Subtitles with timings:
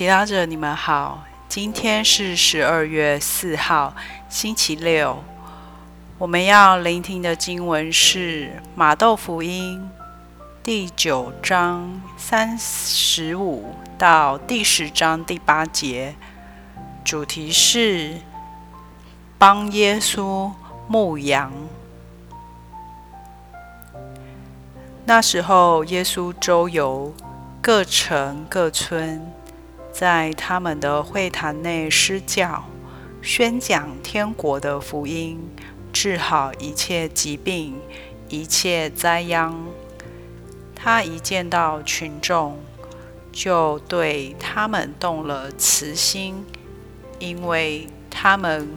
[0.00, 1.24] 祈祷者，你们好。
[1.46, 3.94] 今天是十二月四号，
[4.30, 5.22] 星期六。
[6.16, 9.90] 我们要聆听的经文是《马窦福音》
[10.62, 16.14] 第九章三十五到第十章第八节，
[17.04, 18.14] 主题是
[19.36, 20.50] 帮耶稣
[20.88, 21.52] 牧羊。
[25.04, 27.12] 那时候，耶稣周游
[27.60, 29.30] 各城各村。
[29.92, 32.64] 在他们的会堂内施教，
[33.20, 35.38] 宣讲天国的福音，
[35.92, 37.78] 治好一切疾病、
[38.28, 39.54] 一切灾殃。
[40.74, 42.58] 他一见到群众，
[43.30, 46.46] 就对他们动了慈心，
[47.18, 48.68] 因为他们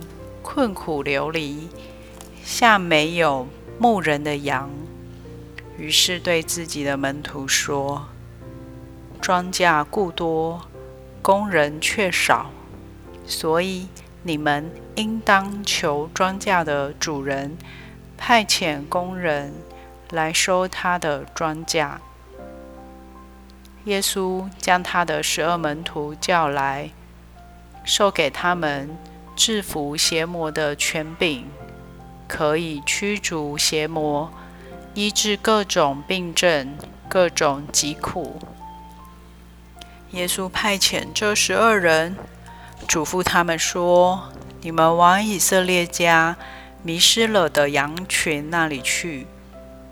[0.41, 1.70] 困苦流离，
[2.43, 3.48] 像没有
[3.80, 4.70] 牧人的羊。
[5.77, 8.07] 于是对自己的门徒说
[9.21, 10.62] ：“庄稼固多。”
[11.23, 12.52] 工人却少，
[13.26, 13.88] 所以
[14.24, 17.57] 你们应当求庄稼的主人
[18.18, 19.54] 派遣工人
[20.10, 21.91] 来收他的庄稼。
[23.85, 26.90] 耶稣将他的十二门徒叫来，
[27.85, 28.90] 授给他们
[29.34, 31.46] 制服邪魔的权柄，
[32.27, 34.30] 可以驱逐邪魔，
[34.93, 36.76] 医治各种病症、
[37.08, 38.41] 各种疾苦。
[40.13, 42.15] 耶稣派遣这十二人，
[42.87, 44.29] 嘱咐他们说
[44.61, 46.37] ：“你们往以色列家
[46.83, 49.25] 迷失了的羊群那里去。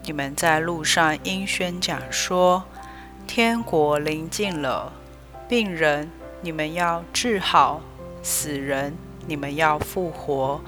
[0.03, 2.65] 你们在路上应宣讲说：
[3.25, 4.93] 天国临近了。
[5.49, 6.11] 病人
[6.41, 7.81] 你们要治好，
[8.21, 10.61] 死人你们要复活，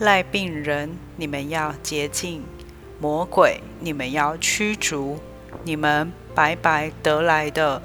[0.00, 2.42] 赖病人你们要洁净，
[2.98, 5.20] 魔鬼你们要驱逐。
[5.62, 7.80] 你们白白得来的。”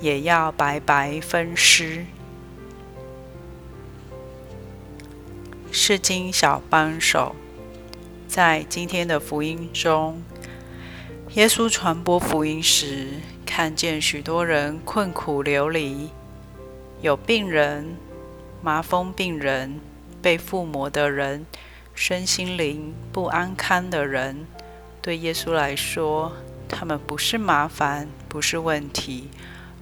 [0.00, 2.04] 也要白白分施。
[5.72, 7.36] 释经小帮手，
[8.26, 10.22] 在今天的福音中，
[11.34, 13.14] 耶稣传播福音时，
[13.44, 16.10] 看见许多人困苦流离，
[17.02, 17.94] 有病人、
[18.62, 19.78] 麻风病人、
[20.22, 21.44] 被附魔的人、
[21.94, 24.46] 身心灵不安康的人。
[25.02, 26.32] 对耶稣来说，
[26.68, 29.28] 他们不是麻烦，不是问题。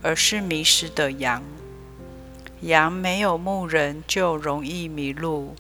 [0.05, 1.43] 而是迷失的羊，
[2.61, 5.57] 羊没有牧人就容易迷路，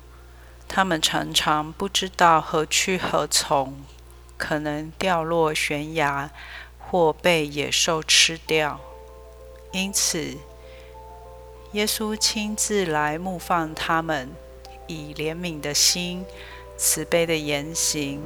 [0.69, 3.79] 他们常常不知道何去何从，
[4.37, 6.31] 可能掉落悬崖
[6.79, 8.79] 或被野兽吃掉。
[9.73, 10.37] 因此，
[11.73, 14.31] 耶稣亲自来牧放他们，
[14.87, 16.23] 以怜悯的心、
[16.77, 18.23] 慈悲的言行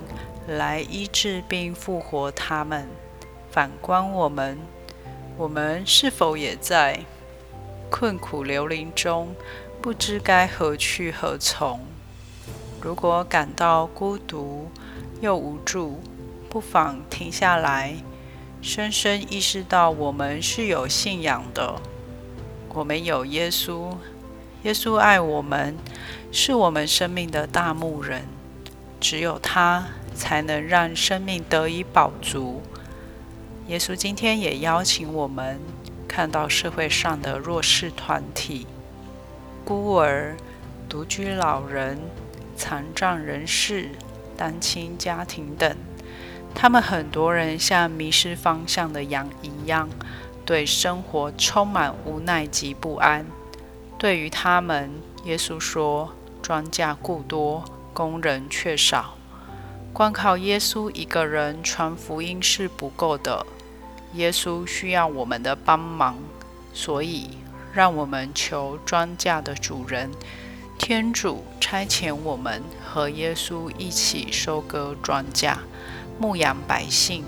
[0.48, 2.88] 来医治并复活他们。
[3.52, 4.58] 反观我们。
[5.38, 6.98] 我们是否也在
[7.88, 9.36] 困苦流离中，
[9.80, 11.78] 不知该何去何从？
[12.82, 14.68] 如果感到孤独
[15.20, 16.00] 又无助，
[16.50, 17.94] 不妨停下来，
[18.60, 21.80] 深深意识到我们是有信仰的。
[22.70, 23.94] 我们有耶稣，
[24.64, 25.76] 耶稣爱我们，
[26.32, 28.24] 是我们生命的大牧人。
[29.00, 32.60] 只有他才能让生命得以饱足。
[33.68, 35.60] 耶稣今天也邀请我们
[36.08, 38.66] 看到社会上的弱势团体、
[39.62, 40.34] 孤儿、
[40.88, 41.98] 独居老人、
[42.56, 43.90] 残障人士、
[44.38, 45.76] 单亲家庭等，
[46.54, 49.90] 他们很多人像迷失方向的羊一样，
[50.46, 53.26] 对生活充满无奈及不安。
[53.98, 54.90] 对于他们，
[55.24, 57.62] 耶稣说：“庄稼故多，
[57.92, 59.18] 工人却少。
[59.92, 63.44] 光靠耶稣一个人传福音是不够的。”
[64.14, 66.16] 耶稣需要我们的帮忙，
[66.72, 67.30] 所以
[67.72, 70.10] 让我们求庄稼的主人
[70.78, 75.56] 天主差遣我们和耶稣一起收割庄稼，
[76.18, 77.24] 牧养百姓，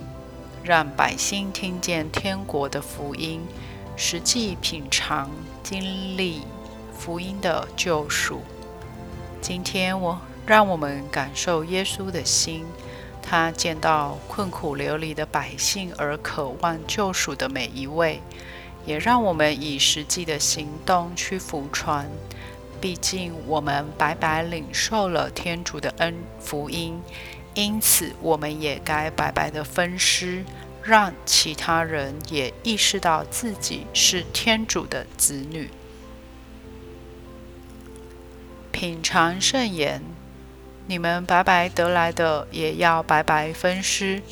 [0.63, 3.41] 让百姓听见天国的福音，
[3.97, 5.29] 实际品尝
[5.63, 5.83] 经
[6.17, 6.43] 历
[6.97, 8.41] 福音的救赎。
[9.43, 12.65] 今天我让我们感受耶稣的心。
[13.23, 18.21] 他见到困苦流离的百姓而渴望救赎的每一位，
[18.85, 22.09] 也让我们以实际的行动去服传。
[22.81, 27.01] 毕竟我们白白领受了天主的恩福音，
[27.55, 30.45] 因此我们也该白白的分施，
[30.83, 35.71] 让其他人也意识到自己是天主的子女。
[38.73, 40.03] 品尝圣言。
[40.87, 44.23] 你们白白得来的，也要白白分施。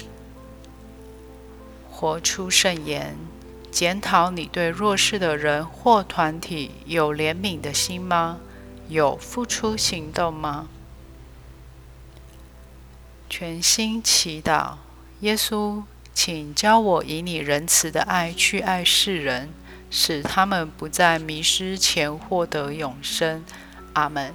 [1.91, 3.17] 活出圣言，
[3.71, 8.39] 检讨你对弱势的人或团体有怜悯的心吗？
[8.89, 10.69] 有付出行动吗？
[13.29, 14.77] 全心祈祷，
[15.21, 15.83] 耶稣，
[16.15, 19.51] 请教我以你仁慈的爱去爱世人，
[19.91, 23.45] 使他们不在迷失前获得永生。
[23.93, 24.35] 阿门。